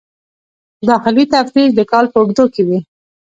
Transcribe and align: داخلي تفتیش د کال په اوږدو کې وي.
داخلي 0.89 1.25
تفتیش 1.33 1.69
د 1.75 1.79
کال 1.91 2.05
په 2.11 2.17
اوږدو 2.21 2.45
کې 2.53 2.61
وي. 2.67 2.79